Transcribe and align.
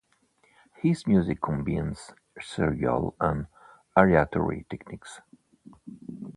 His 0.77 1.05
music 1.05 1.43
combines 1.43 2.09
serial 2.41 3.15
and 3.19 3.45
aleatory 3.95 4.65
techniques. 4.67 5.21